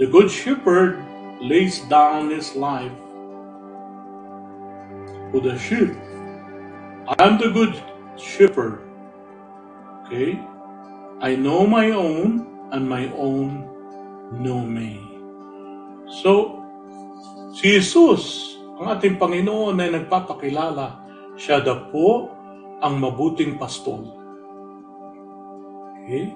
The 0.00 0.08
good 0.08 0.32
shepherd 0.32 1.04
lays 1.44 1.84
down 1.92 2.32
his 2.32 2.56
life 2.56 2.96
to 5.36 5.44
the 5.44 5.60
sheep. 5.60 5.92
I 7.12 7.20
am 7.20 7.36
the 7.36 7.52
good 7.52 7.76
shepherd. 8.16 8.80
Okay? 10.08 10.40
I 11.20 11.36
know 11.36 11.68
my 11.68 11.92
own 11.92 12.48
and 12.72 12.88
my 12.88 13.12
own 13.12 13.68
know 14.32 14.64
me. 14.64 14.96
So, 16.24 16.59
si 17.54 17.78
Jesus, 17.78 18.54
ang 18.80 18.90
ating 18.96 19.20
Panginoon 19.20 19.76
ay 19.78 19.90
nagpapakilala, 19.92 21.04
siya 21.36 21.60
daw 21.60 21.92
po 21.92 22.32
ang 22.80 22.96
mabuting 22.96 23.60
pastol. 23.60 24.08
Okay? 26.00 26.32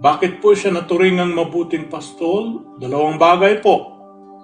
Bakit 0.00 0.40
po 0.40 0.56
siya 0.56 0.72
naturingang 0.72 1.36
mabuting 1.36 1.92
pastol? 1.92 2.64
Dalawang 2.80 3.20
bagay 3.20 3.60
po. 3.60 3.92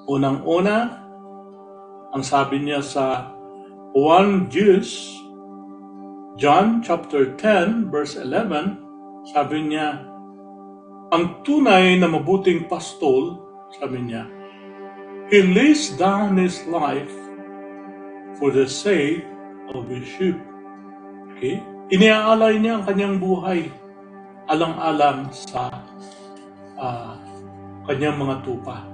Unang-una, 0.05 0.77
ang 2.13 2.23
sabi 2.23 2.61
niya 2.61 2.85
sa 2.85 3.33
1 3.97 4.53
Jews, 4.53 5.17
John 6.37 6.85
chapter 6.85 7.33
10 7.41 7.89
verse 7.89 8.21
11, 8.21 9.33
sabi 9.33 9.73
niya, 9.73 10.05
ang 11.09 11.41
tunay 11.41 11.97
na 11.97 12.13
mabuting 12.13 12.69
pastol, 12.69 13.41
sabi 13.73 14.05
niya, 14.05 14.29
He 15.27 15.43
lays 15.43 15.91
down 15.99 16.39
His 16.39 16.63
life 16.71 17.11
for 18.39 18.55
the 18.55 18.71
sake 18.71 19.27
of 19.75 19.91
His 19.91 20.07
sheep. 20.07 20.39
Okay? 21.35 21.59
Iniaalay 21.91 22.63
niya 22.63 22.79
ang 22.79 22.85
kanyang 22.87 23.17
buhay 23.19 23.71
alang-alang 24.47 25.31
sa 25.35 25.83
uh, 26.79 27.19
kanyang 27.91 28.19
mga 28.23 28.47
tupa. 28.47 28.87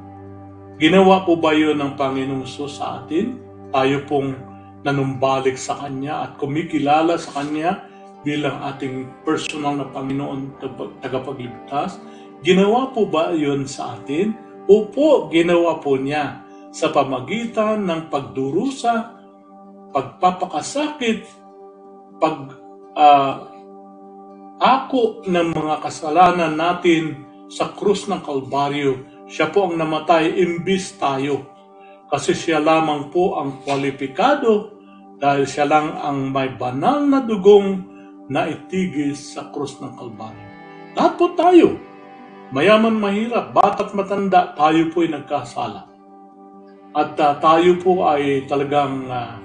Ginawa 0.80 1.24
po 1.28 1.36
ba 1.36 1.52
yun 1.52 1.76
ng 1.76 1.94
Panginoong 2.00 2.48
Sus 2.48 2.80
sa 2.80 3.04
atin? 3.04 3.36
Tayo 3.68 4.04
pong 4.08 4.32
nanumbalik 4.82 5.54
sa 5.54 5.78
Kanya 5.78 6.26
at 6.26 6.40
kumikilala 6.40 7.20
sa 7.20 7.40
Kanya 7.40 7.86
bilang 8.24 8.58
ating 8.66 9.10
personal 9.22 9.78
na 9.78 9.86
Panginoon 9.92 10.58
tagapagligtas. 11.04 12.00
Ginawa 12.42 12.90
po 12.90 13.06
ba 13.06 13.30
yon 13.30 13.68
sa 13.68 14.00
atin? 14.00 14.34
Opo, 14.72 15.28
ginawa 15.28 15.76
po 15.84 16.00
niya 16.00 16.48
sa 16.72 16.88
pamagitan 16.88 17.84
ng 17.84 18.08
pagdurusa, 18.08 19.20
pagpapakasakit, 19.92 21.28
pag 22.16 22.56
uh, 22.96 23.34
ako 24.62 25.28
ng 25.28 25.52
mga 25.52 25.76
kasalanan 25.84 26.56
natin 26.56 27.28
sa 27.52 27.76
krus 27.76 28.08
ng 28.08 28.24
Kalbaryo. 28.24 29.26
Siya 29.28 29.52
po 29.52 29.68
ang 29.68 29.76
namatay 29.76 30.40
imbis 30.40 30.96
tayo 30.96 31.52
kasi 32.08 32.32
siya 32.32 32.56
lamang 32.56 33.12
po 33.12 33.36
ang 33.36 33.60
kwalipikado 33.66 34.72
dahil 35.20 35.44
siya 35.44 35.68
lang 35.68 36.00
ang 36.00 36.32
may 36.32 36.48
banal 36.56 37.04
na 37.04 37.20
dugong 37.20 37.84
na 38.32 38.48
itigis 38.48 39.36
sa 39.36 39.52
krus 39.52 39.76
ng 39.84 39.92
Kalbaryo. 40.00 40.46
Po 40.96 41.26
tayo, 41.36 41.76
mayaman 42.52 43.00
mahirap, 43.00 43.56
bata't 43.56 43.96
matanda, 43.96 44.52
tayo 44.54 44.92
po 44.92 45.02
ay 45.02 45.10
nagkasala. 45.16 45.88
At 46.92 47.16
uh, 47.16 47.40
tayo 47.40 47.80
po 47.80 48.04
ay 48.04 48.44
talagang 48.44 49.08
uh, 49.08 49.40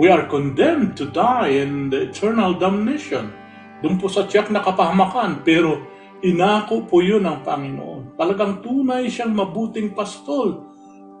we 0.00 0.08
are 0.08 0.24
condemned 0.24 0.96
to 0.96 1.12
die 1.12 1.60
in 1.60 1.92
the 1.92 2.08
eternal 2.08 2.56
damnation. 2.56 3.28
Doon 3.84 4.00
po 4.00 4.08
sa 4.08 4.24
tiyak 4.24 4.48
na 4.48 4.64
kapahamakan, 4.64 5.44
pero 5.44 5.84
inako 6.24 6.88
po 6.88 7.04
yun 7.04 7.28
ng 7.28 7.44
Panginoon. 7.44 8.16
Talagang 8.16 8.64
tunay 8.64 9.12
siyang 9.12 9.36
mabuting 9.36 9.92
pastol 9.92 10.72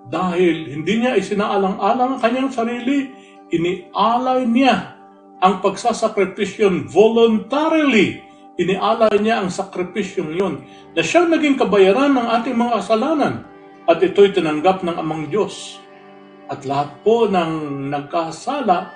dahil 0.08 0.72
hindi 0.72 1.04
niya 1.04 1.20
isinaalang-alang 1.20 2.16
ang 2.16 2.20
kanyang 2.22 2.50
sarili, 2.50 3.12
inialay 3.52 4.48
niya 4.48 4.96
ang 5.42 5.60
pagsasakripisyon 5.60 6.88
voluntarily. 6.88 8.22
Inialay 8.60 9.16
niya 9.20 9.40
ang 9.40 9.48
sakripisyong 9.48 10.32
yun 10.36 10.54
na 10.92 11.00
siyang 11.00 11.32
naging 11.32 11.56
kabayaran 11.56 12.12
ng 12.12 12.28
ating 12.40 12.56
mga 12.56 12.72
kasalanan 12.82 13.34
at 13.88 13.98
ito'y 13.98 14.30
tinanggap 14.30 14.84
ng 14.84 14.96
amang 14.96 15.28
Diyos. 15.28 15.80
At 16.52 16.68
lahat 16.68 17.00
po 17.00 17.26
ng 17.30 17.88
nagkasala 17.88 18.92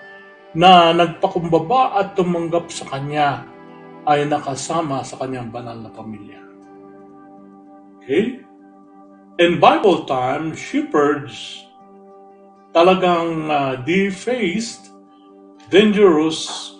na 0.52 0.92
nagpakumbaba 0.92 1.96
at 2.00 2.16
tumanggap 2.16 2.68
sa 2.68 2.84
Kanya 2.88 3.48
ay 4.06 4.28
nakasama 4.28 5.00
sa 5.02 5.18
Kanyang 5.18 5.48
banal 5.50 5.76
na 5.80 5.90
pamilya. 5.90 6.40
Okay? 8.00 8.44
In 9.36 9.60
Bible 9.60 10.08
time, 10.08 10.54
shepherds 10.56 11.64
talagang 12.76 13.48
uh, 13.48 13.80
defaced, 13.88 14.92
dangerous 15.72 16.72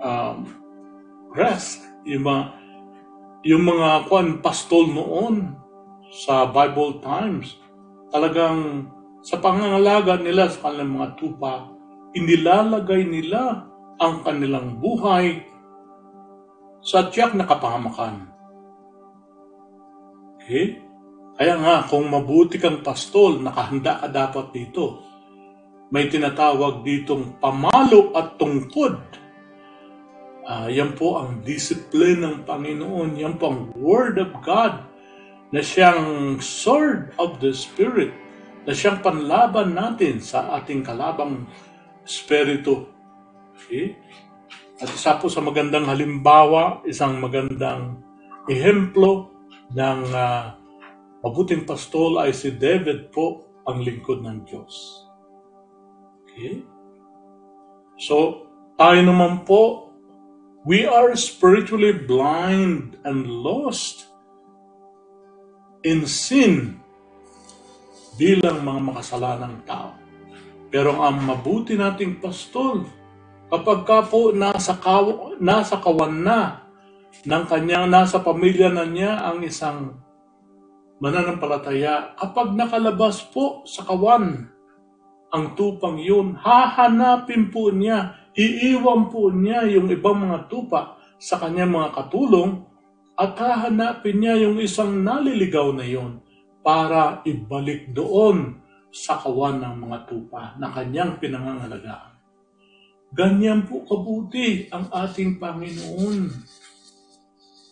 um, 0.00 0.63
risk. 1.34 1.82
Yung 2.06 2.24
mga, 2.24 2.42
yung 3.44 3.64
mga 3.66 3.88
kwan, 4.08 4.38
pastol 4.40 4.88
noon 4.88 5.58
sa 6.24 6.46
Bible 6.48 7.02
times, 7.02 7.58
talagang 8.14 8.88
sa 9.24 9.40
pangangalaga 9.40 10.20
nila 10.20 10.46
sa 10.52 10.70
kanilang 10.70 11.00
mga 11.00 11.08
tupa, 11.18 11.74
inilalagay 12.14 13.02
nila 13.08 13.66
ang 13.98 14.22
kanilang 14.22 14.78
buhay 14.78 15.42
sa 16.84 17.08
tiyak 17.08 17.32
na 17.34 17.48
kapahamakan. 17.48 18.28
Okay? 20.38 20.84
Kaya 21.34 21.58
nga, 21.58 21.76
kung 21.88 22.06
mabuti 22.06 22.60
kang 22.60 22.84
pastol, 22.84 23.42
nakahanda 23.42 24.04
ka 24.04 24.08
dapat 24.12 24.46
dito. 24.54 25.02
May 25.90 26.06
tinatawag 26.06 26.86
ditong 26.86 27.40
pamalo 27.42 28.14
at 28.14 28.38
tungkod. 28.38 29.23
Uh, 30.44 30.68
yan 30.68 30.92
po 30.92 31.16
ang 31.16 31.40
discipline 31.40 32.20
ng 32.20 32.36
Panginoon. 32.44 33.16
Yan 33.16 33.40
po 33.40 33.48
ang 33.48 33.60
Word 33.72 34.20
of 34.20 34.28
God 34.44 34.84
na 35.48 35.64
siyang 35.64 36.36
sword 36.36 37.16
of 37.16 37.40
the 37.40 37.48
Spirit 37.56 38.12
na 38.68 38.72
siyang 38.76 39.00
panlaban 39.00 39.72
natin 39.72 40.20
sa 40.20 40.56
ating 40.60 40.84
kalabang 40.84 41.48
spirito. 42.04 42.92
Okay? 43.56 43.96
At 44.80 44.92
isa 44.92 45.16
po 45.16 45.32
sa 45.32 45.40
magandang 45.40 45.88
halimbawa, 45.88 46.84
isang 46.84 47.20
magandang 47.20 48.04
ehemplo 48.44 49.32
ng 49.72 50.00
uh, 50.12 50.44
mabuting 51.24 51.64
pastol 51.64 52.20
ay 52.20 52.36
si 52.36 52.52
David 52.52 53.08
po 53.08 53.48
ang 53.64 53.80
lingkod 53.80 54.20
ng 54.20 54.44
Diyos. 54.44 54.74
Okay? 56.24 56.60
So, 57.96 58.44
tayo 58.76 59.00
naman 59.00 59.48
po, 59.48 59.83
we 60.64 60.88
are 60.88 61.12
spiritually 61.12 61.92
blind 61.92 62.96
and 63.04 63.28
lost 63.28 64.08
in 65.84 66.08
sin 66.08 66.80
bilang 68.16 68.64
mga 68.64 68.80
makasalanang 68.80 69.60
tao. 69.68 69.92
Pero 70.72 70.96
ang 71.04 71.20
mabuti 71.20 71.76
nating 71.76 72.18
pastol, 72.18 72.88
kapag 73.52 73.84
ka 73.84 74.08
po 74.08 74.32
nasa, 74.32 74.74
kaw, 74.80 75.36
nasa 75.38 75.78
kawan 75.78 76.24
na 76.24 76.64
ng 77.22 77.44
kanyang 77.46 77.86
nasa 77.92 78.24
pamilya 78.24 78.72
na 78.72 78.88
niya 78.88 79.20
ang 79.20 79.44
isang 79.44 80.00
mananampalataya, 80.98 82.16
kapag 82.16 82.56
nakalabas 82.56 83.20
po 83.28 83.62
sa 83.68 83.84
kawan 83.84 84.48
ang 85.34 85.44
tupang 85.58 86.00
yun, 86.00 86.38
hahanapin 86.40 87.52
po 87.52 87.68
niya, 87.68 88.23
iiwan 88.34 89.10
po 89.10 89.30
niya 89.30 89.66
yung 89.70 89.90
ibang 89.90 90.26
mga 90.26 90.50
tupa 90.50 90.98
sa 91.18 91.38
kanyang 91.38 91.74
mga 91.74 91.90
katulong 91.94 92.66
at 93.14 93.38
hahanapin 93.38 94.18
niya 94.18 94.34
yung 94.46 94.58
isang 94.58 95.06
naliligaw 95.06 95.70
na 95.70 95.86
yun 95.86 96.18
para 96.66 97.22
ibalik 97.22 97.94
doon 97.94 98.58
sa 98.90 99.18
kawan 99.18 99.62
ng 99.62 99.74
mga 99.86 99.98
tupa 100.06 100.58
na 100.58 100.70
kanyang 100.70 101.18
pinangangalagaan. 101.18 102.14
Ganyan 103.14 103.62
po 103.70 103.86
kabuti 103.86 104.66
ang 104.74 104.90
ating 104.90 105.38
Panginoon. 105.38 106.18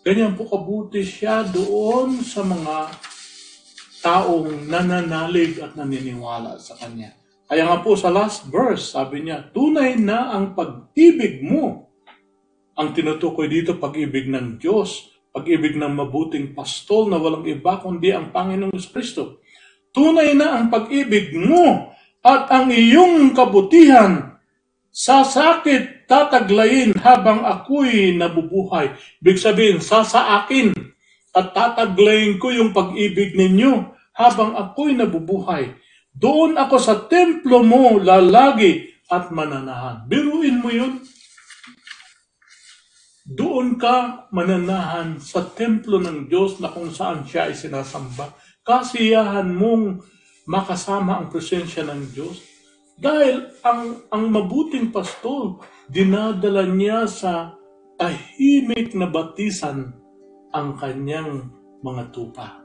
Ganyan 0.07 0.38
po 0.38 0.46
kabuti 0.46 1.03
siya 1.03 1.42
doon 1.46 2.22
sa 2.22 2.46
mga 2.46 2.94
taong 4.03 4.66
nananalig 4.66 5.62
at 5.62 5.79
naniniwala 5.79 6.59
sa 6.59 6.75
Kanya. 6.75 7.21
Kaya 7.52 7.68
nga 7.68 7.84
po 7.84 7.92
sa 8.00 8.08
last 8.08 8.48
verse, 8.48 8.96
sabi 8.96 9.28
niya, 9.28 9.44
tunay 9.52 10.00
na 10.00 10.32
ang 10.32 10.56
pag-ibig 10.56 11.44
mo. 11.44 11.92
Ang 12.80 12.96
tinutukoy 12.96 13.44
dito, 13.44 13.76
pag-ibig 13.76 14.24
ng 14.24 14.56
Diyos, 14.56 15.12
pag-ibig 15.36 15.76
ng 15.76 15.92
mabuting 15.92 16.56
pastol 16.56 17.12
na 17.12 17.20
walang 17.20 17.44
iba 17.44 17.76
kundi 17.76 18.08
ang 18.08 18.32
Panginoong 18.32 18.72
Kristo. 18.88 19.44
Tunay 19.92 20.32
na 20.32 20.56
ang 20.56 20.72
pag-ibig 20.72 21.36
mo 21.36 21.92
at 22.24 22.48
ang 22.48 22.72
iyong 22.72 23.36
kabutihan 23.36 24.40
sa 24.88 25.20
sakit 25.20 26.08
tataglayin 26.08 26.96
habang 27.04 27.44
ako'y 27.44 28.16
nabubuhay. 28.16 28.96
Ibig 29.20 29.36
sabihin, 29.36 29.84
sa 29.84 30.08
sa 30.08 30.40
akin 30.40 30.72
at 31.36 31.52
tataglayin 31.52 32.40
ko 32.40 32.48
yung 32.48 32.72
pag-ibig 32.72 33.36
ninyo 33.36 33.92
habang 34.16 34.56
ako'y 34.56 34.96
nabubuhay. 34.96 35.81
Doon 36.12 36.61
ako 36.61 36.77
sa 36.77 37.09
templo 37.09 37.64
mo 37.64 37.96
lalagi 37.96 38.92
at 39.09 39.33
mananahan. 39.33 40.05
Biruin 40.09 40.61
mo 40.61 40.68
yun. 40.68 41.01
Doon 43.22 43.81
ka 43.81 44.29
mananahan 44.35 45.16
sa 45.22 45.46
templo 45.46 45.96
ng 46.03 46.29
Diyos 46.29 46.61
na 46.61 46.68
kung 46.68 46.92
saan 46.92 47.25
siya 47.25 47.48
ay 47.48 47.55
sinasamba. 47.57 48.35
Kasiyahan 48.62 49.51
mong 49.51 50.05
makasama 50.46 51.22
ang 51.22 51.27
presensya 51.31 51.87
ng 51.87 52.03
Diyos 52.12 52.42
dahil 52.98 53.51
ang, 53.64 54.05
ang 54.12 54.25
mabuting 54.31 54.92
pastol, 54.94 55.59
dinadala 55.90 56.66
niya 56.68 57.09
sa 57.09 57.57
tahimik 57.96 58.94
na 58.94 59.09
batisan 59.09 59.96
ang 60.53 60.77
kanyang 60.77 61.51
mga 61.83 62.12
tupa. 62.14 62.62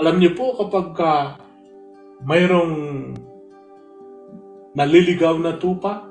Alam 0.00 0.16
niyo 0.16 0.32
po 0.32 0.56
kapag 0.56 0.86
ka 0.96 1.12
mayroong 2.24 2.76
naliligaw 4.76 5.36
na 5.40 5.56
tupa, 5.56 6.06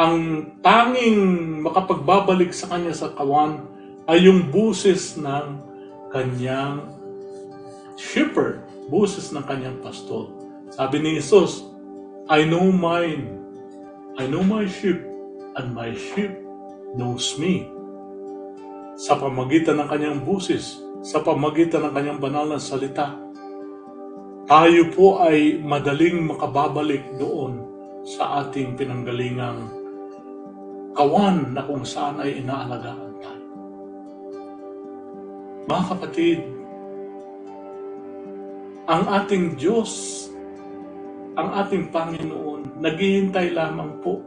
ang 0.00 0.48
tanging 0.64 1.20
makapagbabalik 1.60 2.56
sa 2.56 2.72
kanya 2.72 2.96
sa 2.96 3.12
kawan 3.12 3.68
ay 4.08 4.24
yung 4.24 4.48
buses 4.48 5.20
ng 5.20 5.60
kanyang 6.08 6.88
shepherd, 8.00 8.64
buses 8.88 9.28
ng 9.30 9.44
kanyang 9.44 9.76
pastol. 9.84 10.32
Sabi 10.72 11.04
ni 11.04 11.20
Jesus, 11.20 11.68
I 12.30 12.48
know 12.48 12.72
mine. 12.72 13.36
I 14.16 14.24
know 14.26 14.44
my 14.44 14.64
sheep, 14.66 15.00
and 15.56 15.72
my 15.72 15.92
sheep 15.92 16.32
knows 16.96 17.36
me. 17.36 17.68
Sa 19.00 19.16
pamagitan 19.16 19.80
ng 19.80 19.88
kanyang 19.88 20.18
busis, 20.24 20.80
sa 21.00 21.24
pamagitan 21.24 21.88
ng 21.88 21.92
kanyang 21.94 22.20
banal 22.20 22.44
na 22.48 22.60
salita, 22.60 23.16
tayo 24.50 24.82
po 24.90 25.22
ay 25.22 25.62
madaling 25.62 26.26
makababalik 26.26 27.06
doon 27.22 27.62
sa 28.02 28.42
ating 28.42 28.74
pinanggalingang 28.74 29.70
kawan 30.90 31.54
na 31.54 31.62
kung 31.62 31.86
saan 31.86 32.18
ay 32.18 32.42
inaalagaan 32.42 33.14
tayo. 33.22 33.46
Mga 35.70 35.84
kapatid, 35.94 36.40
ang 38.90 39.06
ating 39.06 39.54
Diyos 39.54 40.26
ang 41.38 41.56
ating 41.56 41.94
Panginoon, 41.94 42.82
naghihintay 42.82 43.54
lamang 43.54 44.02
po. 44.02 44.18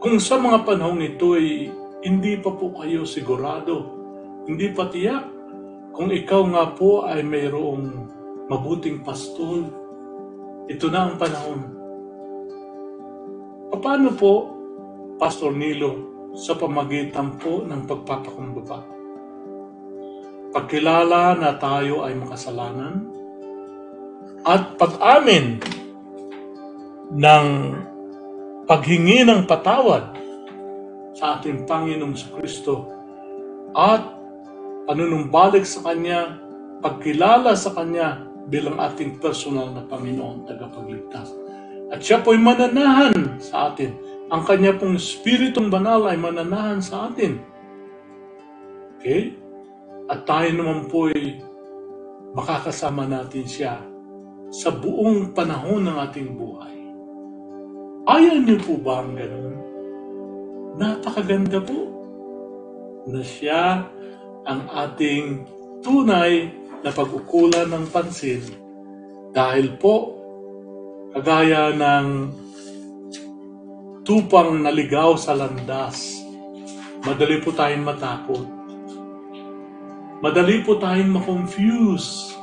Kung 0.00 0.16
sa 0.18 0.40
mga 0.40 0.64
panahong 0.64 1.04
ito 1.04 1.36
ay 1.36 1.68
hindi 2.02 2.40
pa 2.40 2.50
po 2.52 2.72
kayo 2.80 3.04
sigurado, 3.04 3.92
hindi 4.48 4.72
pa 4.72 4.88
tiyak, 4.88 5.24
kung 5.92 6.10
ikaw 6.10 6.42
nga 6.48 6.64
po 6.74 7.04
ay 7.06 7.22
mayroong 7.22 8.08
mabuting 8.48 9.00
pastol, 9.00 9.68
ito 10.68 10.86
na 10.92 11.08
ang 11.08 11.16
panahon. 11.16 11.60
Paano 13.84 14.16
po, 14.16 14.32
Pastor 15.20 15.52
Nilo, 15.52 15.92
sa 16.32 16.56
pamagitan 16.56 17.36
po 17.36 17.60
ng 17.68 17.84
pagpapakumbaba? 17.84 18.80
Pagkilala 20.56 21.36
na 21.36 21.52
tayo 21.60 22.06
ay 22.06 22.16
makasalanan 22.16 23.04
at 24.46 24.80
pag-amin 24.80 25.60
ng 27.12 27.46
paghingi 28.64 29.26
ng 29.26 29.44
patawad 29.44 30.16
sa 31.12 31.38
ating 31.38 31.68
Panginoong 31.68 32.16
sa 32.16 32.28
Kristo 32.38 32.88
at 33.76 34.00
panunumbalik 34.88 35.68
sa 35.68 35.84
Kanya, 35.84 36.40
pagkilala 36.80 37.52
sa 37.52 37.74
Kanya 37.76 38.33
bilang 38.48 38.76
ating 38.80 39.20
personal 39.20 39.72
na 39.72 39.84
Panginoon 39.84 40.44
tagapagligtas. 40.44 41.32
At 41.92 42.00
siya 42.00 42.20
po'y 42.20 42.40
mananahan 42.40 43.40
sa 43.40 43.72
atin. 43.72 43.94
Ang 44.32 44.42
Kanya 44.44 44.74
pong 44.76 44.96
Spiritong 44.96 45.68
Banal 45.68 46.08
ay 46.08 46.16
mananahan 46.16 46.80
sa 46.80 47.08
atin. 47.12 47.38
Okay? 48.98 49.36
At 50.08 50.24
tayo 50.28 50.48
naman 50.52 50.88
po'y 50.88 51.40
makakasama 52.34 53.06
natin 53.06 53.46
siya 53.46 53.78
sa 54.50 54.70
buong 54.74 55.32
panahon 55.32 55.86
ng 55.86 55.96
ating 56.08 56.28
buhay. 56.34 56.76
Ayaw 58.04 58.36
niyo 58.42 58.60
po 58.60 58.74
ba 58.78 59.00
ang 59.00 59.16
ganun? 59.16 59.56
Napakaganda 60.76 61.62
po 61.62 61.88
na 63.08 63.22
siya 63.24 63.86
ang 64.44 64.68
ating 64.68 65.48
tunay 65.80 66.52
na 66.84 66.92
pag-ukulan 66.92 67.72
ng 67.72 67.88
pansin 67.88 68.44
dahil 69.32 69.80
po 69.80 70.12
kagaya 71.16 71.72
ng 71.72 72.06
tupang 74.04 74.60
naligaw 74.60 75.16
sa 75.16 75.32
landas, 75.32 76.20
madali 77.08 77.40
po 77.40 77.56
tayong 77.56 77.88
matakot. 77.88 78.44
Madali 80.20 80.60
po 80.60 80.76
tayong 80.76 81.16
makonfuse. 81.16 82.36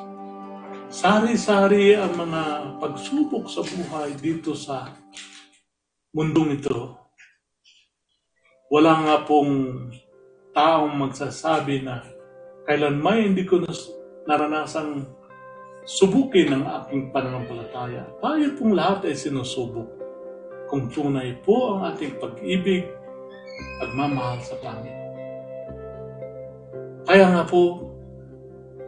Sari-sari 0.91 1.95
ang 1.95 2.17
mga 2.17 2.43
pagsubok 2.81 3.47
sa 3.47 3.61
buhay 3.63 4.17
dito 4.17 4.57
sa 4.57 4.89
mundong 6.11 6.59
ito. 6.59 6.97
Wala 8.73 8.93
nga 9.05 9.15
pong 9.23 9.87
taong 10.51 10.93
magsasabi 10.97 11.85
na 11.85 12.03
kailanman 12.67 13.31
hindi 13.31 13.47
ko 13.47 13.63
nas- 13.63 14.00
naranasang 14.25 15.05
subukin 15.85 16.53
ang 16.53 16.63
aking 16.81 17.09
pananampalataya. 17.09 18.05
Tayo 18.21 18.45
pong 18.57 18.73
lahat 18.77 19.09
ay 19.09 19.15
sinusubok 19.17 19.89
kung 20.69 20.87
tunay 20.87 21.35
po 21.41 21.75
ang 21.75 21.91
ating 21.91 22.15
pag-ibig, 22.21 22.87
pagmamahal 23.81 24.39
sa 24.39 24.55
langit. 24.63 24.95
Kaya 27.03 27.27
nga 27.33 27.43
po, 27.43 27.91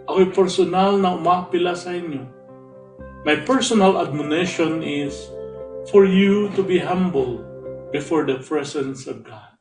ako'y 0.07 0.31
personal 0.31 0.95
na 1.01 1.17
umapila 1.17 1.75
sa 1.75 1.91
inyo. 1.91 2.23
My 3.27 3.41
personal 3.43 3.99
admonition 3.99 4.79
is 4.79 5.27
for 5.91 6.07
you 6.07 6.47
to 6.55 6.63
be 6.63 6.79
humble 6.79 7.43
before 7.91 8.23
the 8.23 8.39
presence 8.39 9.09
of 9.09 9.25
God. 9.27 9.57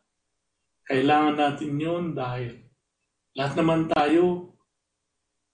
Kailangan 0.87 1.39
natin 1.41 1.73
yun 1.81 2.05
dahil 2.15 2.69
lahat 3.35 3.55
naman 3.59 3.89
tayo 3.91 4.52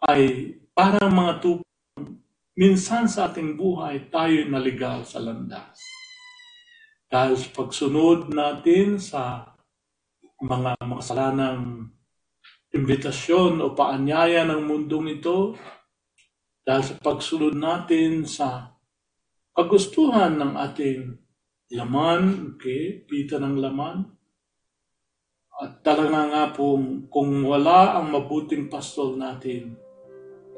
ay 0.06 0.54
parang 0.70 1.10
mga 1.10 1.42
tupang 1.42 1.66
minsan 2.54 3.10
sa 3.10 3.30
ating 3.30 3.58
buhay 3.58 4.06
tayo 4.10 4.46
naligaw 4.46 5.02
sa 5.02 5.18
landas. 5.18 5.78
Dahil 7.10 7.34
sa 7.34 7.48
pagsunod 7.50 8.30
natin 8.30 9.00
sa 9.00 9.54
mga 10.38 10.78
makasalanang 10.86 11.90
imbitasyon 12.70 13.58
o 13.64 13.74
paanyaya 13.74 14.46
ng 14.46 14.62
mundong 14.62 15.18
ito, 15.18 15.56
dahil 16.62 16.84
sa 16.84 16.94
pagsunod 17.00 17.56
natin 17.56 18.28
sa 18.28 18.76
kagustuhan 19.56 20.36
ng 20.36 20.52
ating 20.54 21.16
laman, 21.74 22.54
okay, 22.54 23.02
pita 23.08 23.40
ng 23.40 23.56
laman, 23.56 24.04
at 25.58 25.82
talaga 25.82 26.28
nga 26.30 26.44
po, 26.54 26.78
kung 27.10 27.42
wala 27.42 27.98
ang 27.98 28.14
mabuting 28.14 28.70
pastol 28.70 29.18
natin, 29.18 29.74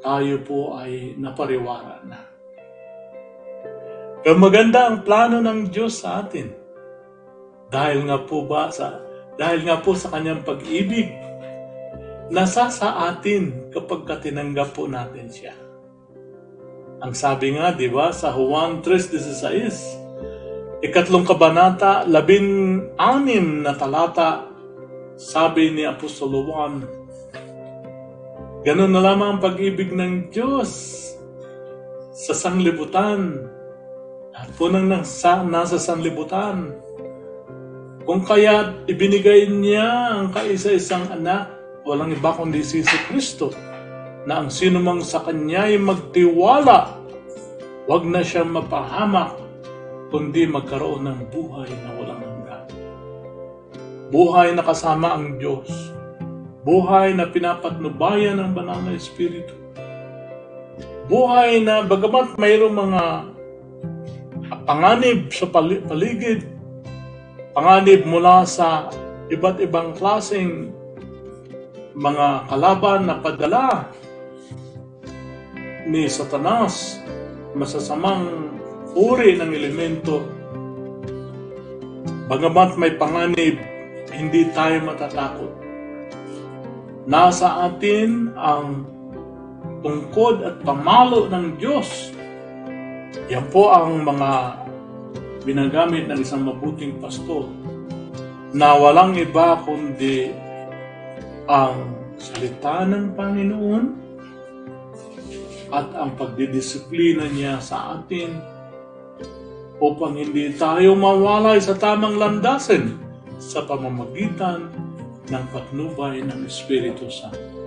tayo 0.01 0.41
po 0.41 0.75
ay 0.75 1.15
napariwara 1.15 2.01
na. 2.03 2.31
Pero 4.21 4.37
maganda 4.37 4.89
ang 4.89 5.01
plano 5.01 5.41
ng 5.41 5.69
Diyos 5.69 6.01
sa 6.01 6.21
atin. 6.21 6.53
Dahil 7.71 8.05
nga 8.05 8.17
po 8.21 8.45
ba 8.45 8.69
sa 8.69 9.01
dahil 9.39 9.65
nga 9.65 9.81
po 9.81 9.97
sa 9.97 10.13
kanyang 10.13 10.45
pag-ibig 10.45 11.09
nasa 12.29 12.69
sa 12.69 13.09
atin 13.09 13.73
kapag 13.73 14.05
katinanggap 14.05 14.75
po 14.75 14.85
natin 14.85 15.31
siya. 15.31 15.55
Ang 17.01 17.17
sabi 17.17 17.57
nga, 17.57 17.73
di 17.73 17.89
ba, 17.89 18.13
sa 18.13 18.29
Juan 18.29 18.85
3.16, 18.85 20.85
ikatlong 20.85 21.25
kabanata, 21.25 22.05
labin 22.05 22.77
anim 22.93 23.65
na 23.65 23.73
talata, 23.73 24.45
sabi 25.17 25.73
ni 25.73 25.81
Apostolo 25.81 26.45
Juan, 26.45 26.85
Ganon 28.61 28.93
na 28.93 29.01
lamang 29.01 29.37
ang 29.37 29.41
pag-ibig 29.41 29.89
ng 29.89 30.29
Diyos 30.29 30.69
sa 32.13 32.33
sanglibutan. 32.37 33.49
At 34.37 34.53
po 34.53 34.69
nang 34.69 34.85
nasa, 34.85 35.41
nasa 35.41 35.81
sanlibutan. 35.81 36.77
Kung 38.05 38.21
kaya 38.21 38.85
ibinigay 38.85 39.49
niya 39.49 40.13
ang 40.13 40.29
kaisa-isang 40.29 41.09
anak, 41.09 41.49
walang 41.89 42.13
iba 42.13 42.37
kundi 42.37 42.61
si 42.61 42.85
Jesus 42.85 43.01
Kristo, 43.09 43.49
na 44.29 44.45
ang 44.45 44.53
sinumang 44.53 45.01
sa 45.01 45.25
Kanya 45.25 45.65
ay 45.65 45.81
magtiwala, 45.81 47.01
wag 47.89 48.03
na 48.05 48.21
siya 48.21 48.45
mapahamak, 48.45 49.41
kundi 50.13 50.45
magkaroon 50.45 51.09
ng 51.09 51.19
buhay 51.33 51.69
na 51.81 51.89
walang 51.97 52.21
hanggan. 52.21 52.65
Buhay 54.13 54.53
na 54.53 54.61
kasama 54.61 55.17
ang 55.17 55.41
Diyos 55.41 55.97
Buhay 56.61 57.17
na 57.17 57.25
pinapatnubayan 57.25 58.37
ng 58.37 58.53
banal 58.53 58.85
na 58.85 58.93
Espiritu. 58.93 59.57
Buhay 61.09 61.57
na 61.65 61.81
bagamat 61.81 62.37
mayroong 62.37 62.77
mga 62.77 63.03
panganib 64.69 65.33
sa 65.33 65.49
pali- 65.49 65.81
paligid, 65.81 66.45
panganib 67.57 68.05
mula 68.05 68.45
sa 68.45 68.93
iba't 69.33 69.57
ibang 69.57 69.97
klaseng 69.97 70.69
mga 71.97 72.45
kalaban 72.45 73.09
na 73.09 73.17
padala 73.17 73.89
ni 75.89 76.05
Satanas, 76.05 77.01
masasamang 77.57 78.53
uri 78.93 79.33
ng 79.33 79.49
elemento. 79.49 80.21
Bagamat 82.29 82.77
may 82.77 82.93
panganib, 83.01 83.57
hindi 84.13 84.45
tayo 84.53 84.77
matatakot 84.85 85.60
Nasa 87.11 87.67
atin 87.67 88.31
ang 88.39 88.87
tungkod 89.83 90.47
at 90.47 90.63
pamalo 90.63 91.27
ng 91.27 91.59
Diyos. 91.59 92.15
Yan 93.27 93.51
po 93.51 93.67
ang 93.67 94.07
mga 94.07 94.31
binagamit 95.43 96.07
ng 96.07 96.23
isang 96.23 96.47
mabuting 96.47 97.03
pastor 97.03 97.51
na 98.55 98.79
walang 98.79 99.11
iba 99.19 99.59
kundi 99.59 100.31
ang 101.51 101.99
salita 102.15 102.87
ng 102.87 103.11
Panginoon 103.11 103.83
at 105.75 105.91
ang 105.91 106.15
pagdidisiplina 106.15 107.27
niya 107.27 107.59
sa 107.59 107.99
atin 107.99 108.39
upang 109.83 110.15
hindi 110.15 110.55
tayo 110.55 110.95
mawalay 110.95 111.59
sa 111.59 111.75
tamang 111.75 112.15
landasin 112.15 112.95
sa 113.35 113.67
pamamagitan 113.67 114.90
ng 115.29 115.43
patnubay 115.53 116.25
ng 116.25 116.47
Espiritu 116.49 117.11
Santo. 117.11 117.59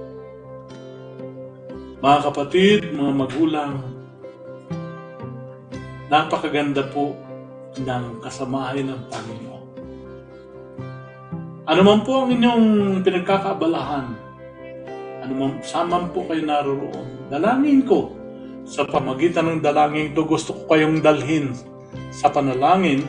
Mga 2.03 2.19
kapatid, 2.31 2.81
mga 2.93 3.13
magulang, 3.15 3.73
napakaganda 6.11 6.85
po 6.91 7.17
ng 7.81 8.21
kasamahan 8.21 8.93
ng 8.93 9.03
Panginoon. 9.09 9.67
Ano 11.65 11.81
man 11.81 12.01
po 12.05 12.27
ang 12.27 12.29
inyong 12.29 12.67
pinagkakaabalahan, 13.01 14.07
ano 15.25 15.33
man, 15.33 15.65
saan 15.65 16.13
po 16.13 16.29
kayo 16.29 16.45
naroroon, 16.45 17.33
dalangin 17.33 17.89
ko 17.89 18.13
sa 18.69 18.85
pamagitan 18.85 19.49
ng 19.49 19.61
dalangin 19.65 20.13
ito 20.13 20.25
gusto 20.29 20.53
ko 20.53 20.77
kayong 20.77 21.01
dalhin 21.01 21.53
sa 22.13 22.29
panalangin 22.33 23.05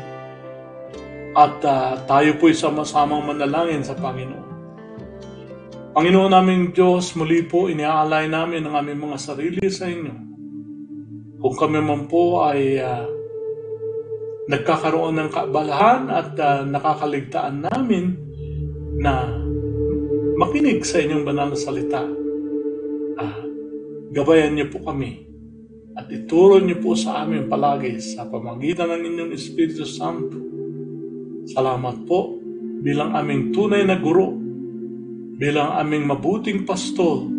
at 1.36 1.60
uh, 1.68 2.00
tayo 2.08 2.40
po'y 2.40 2.56
sama-samang 2.56 3.28
manalangin 3.28 3.84
sa 3.84 3.92
Panginoon. 4.00 4.48
Panginoon 5.92 6.32
naming 6.32 6.72
Diyos, 6.72 7.12
muli 7.20 7.44
po 7.44 7.68
iniaalay 7.68 8.32
namin 8.32 8.64
ang 8.68 8.80
aming 8.80 9.12
mga 9.12 9.18
sarili 9.20 9.68
sa 9.68 9.92
inyo. 9.92 10.16
Kung 11.44 11.56
kami 11.60 11.84
man 11.84 12.08
po 12.08 12.48
ay 12.48 12.80
uh, 12.80 13.04
nagkakaroon 14.48 15.20
ng 15.20 15.30
kaabalahan 15.32 16.08
at 16.08 16.32
uh, 16.40 16.64
nakakaligtaan 16.64 17.68
namin 17.68 18.16
na 18.96 19.28
makinig 20.40 20.88
sa 20.88 21.04
inyong 21.04 21.24
banal 21.28 21.52
na 21.52 21.60
salita, 21.60 22.04
uh, 23.20 23.40
gabayan 24.16 24.56
niyo 24.56 24.72
po 24.72 24.88
kami 24.88 25.28
at 25.96 26.08
ituro 26.12 26.60
niyo 26.60 26.80
po 26.84 26.96
sa 26.96 27.24
amin 27.24 27.48
palagi 27.48 28.00
sa 28.04 28.28
pamagitan 28.28 28.92
ng 28.92 29.04
inyong 29.04 29.32
Espiritu 29.32 29.88
Santo 29.88 30.45
Salamat 31.46 32.10
po 32.10 32.42
bilang 32.82 33.14
aming 33.14 33.54
tunay 33.54 33.86
na 33.86 34.02
guro, 34.02 34.34
bilang 35.38 35.78
aming 35.78 36.10
mabuting 36.10 36.66
pastol 36.66 37.30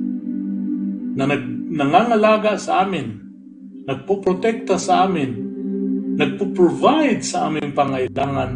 na 1.16 1.26
nag, 1.26 1.42
nangangalaga 1.70 2.54
sa 2.54 2.86
amin, 2.86 3.18
nagpo-protekta 3.86 4.78
sa 4.78 5.06
amin, 5.06 5.34
nagpo-provide 6.14 7.22
sa 7.22 7.50
aming 7.50 7.74
pangailangan. 7.74 8.52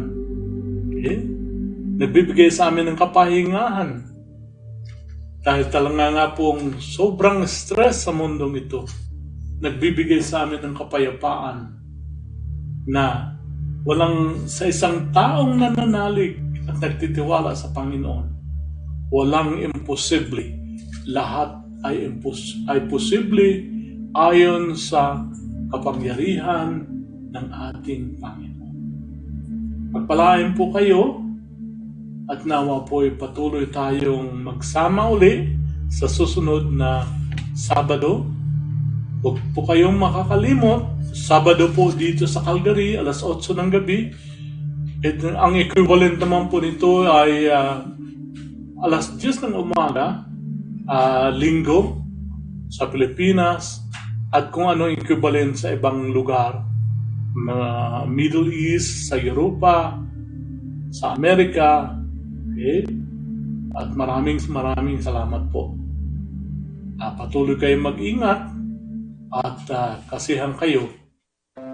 Okay? 0.95 1.19
Nagbibigay 1.99 2.49
sa 2.51 2.71
amin 2.71 2.91
ng 2.91 2.97
kapahingahan. 2.99 4.07
Dahil 5.41 5.65
talaga 5.73 6.05
nga 6.13 6.27
pong 6.37 6.77
sobrang 6.77 7.43
stress 7.49 8.05
sa 8.05 8.13
mundong 8.13 8.55
ito, 8.61 8.85
nagbibigay 9.59 10.21
sa 10.21 10.45
amin 10.45 10.61
ng 10.63 10.75
kapayapaan 10.77 11.59
na 12.85 13.30
walang 13.81 14.45
sa 14.45 14.69
isang 14.69 15.09
taong 15.09 15.57
nananalig 15.57 16.37
at 16.69 16.77
nagtitiwala 16.77 17.57
sa 17.57 17.73
Panginoon, 17.73 18.25
walang 19.09 19.57
imposible. 19.57 20.45
Lahat 21.09 21.57
ay, 21.81 22.05
impos- 22.05 22.61
ay 22.69 22.85
posible 22.85 23.65
ayon 24.13 24.77
sa 24.77 25.25
kapangyarihan 25.73 26.85
ng 27.33 27.45
ating 27.71 28.21
Panginoon. 28.21 28.75
Pagpalain 29.91 30.53
po 30.53 30.69
kayo 30.71 31.19
at 32.29 32.45
nawa 32.47 32.85
po 32.85 33.03
ay 33.03 33.17
patuloy 33.17 33.67
tayong 33.67 34.45
magsama 34.45 35.09
uli 35.09 35.57
sa 35.91 36.07
susunod 36.07 36.71
na 36.71 37.03
Sabado. 37.51 38.23
Huwag 39.19 39.37
po 39.51 39.67
kayong 39.67 39.99
makakalimot. 39.99 41.00
Sabado 41.11 41.67
po 41.75 41.91
dito 41.91 42.23
sa 42.23 42.39
Calgary, 42.39 42.95
alas 42.95 43.19
8 43.19 43.51
ng 43.51 43.67
gabi. 43.67 44.15
At 45.03 45.19
ang 45.27 45.59
equivalent 45.59 46.15
naman 46.23 46.47
po 46.47 46.63
nito 46.63 47.03
ay 47.03 47.51
ah, 47.51 47.83
alas 48.79 49.19
10 49.19 49.43
ng 49.43 49.55
umaga, 49.59 50.23
ah, 50.87 51.27
linggo 51.35 51.99
sa 52.71 52.87
Pilipinas, 52.87 53.83
at 54.31 54.55
kung 54.55 54.71
ano 54.71 54.87
equivalent 54.87 55.59
sa 55.59 55.75
ibang 55.75 56.15
lugar, 56.15 56.63
mga 57.35 57.69
Middle 58.07 58.47
East, 58.47 59.11
sa 59.11 59.19
Europa, 59.19 59.99
sa 60.95 61.11
Amerika, 61.11 61.91
okay? 62.47 62.87
At 63.75 63.91
maraming 63.91 64.39
maraming 64.47 65.03
salamat 65.03 65.51
po. 65.51 65.75
Ah, 67.03 67.11
patuloy 67.19 67.59
kayong 67.59 67.83
mag-ingat 67.83 68.41
at 69.43 69.59
ah, 69.75 69.99
kasihan 70.07 70.55
kayo 70.55 71.00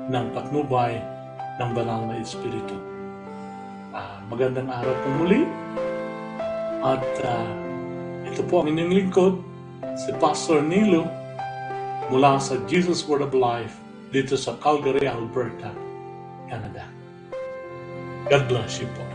ng 0.08 0.26
patnubay 0.32 1.00
ng 1.60 1.70
banal 1.76 2.08
na 2.08 2.20
Espiritu. 2.20 2.76
Ah, 3.92 4.24
magandang 4.32 4.72
araw 4.72 4.94
po 5.04 5.08
muli 5.24 5.44
at 6.84 7.04
ah, 7.28 7.50
ito 8.28 8.44
po 8.48 8.64
ang 8.64 8.72
inyong 8.72 8.94
lingkod, 8.94 9.34
si 9.98 10.12
Pastor 10.20 10.64
Nilo 10.64 11.08
mula 12.08 12.40
sa 12.40 12.56
Jesus 12.68 13.04
Word 13.04 13.24
of 13.24 13.36
Life 13.36 13.80
dito 14.12 14.40
sa 14.40 14.56
Calgary, 14.64 15.04
Alberta, 15.04 15.72
Canada. 16.48 16.88
God 18.32 18.44
bless 18.48 18.80
you 18.80 18.88
po. 18.96 19.07